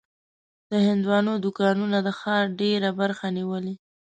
[0.71, 3.75] د هندوانو دوکانونه د ښار ډېره برخه نیولې.